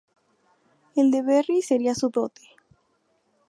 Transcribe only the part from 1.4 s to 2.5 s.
sería su dote.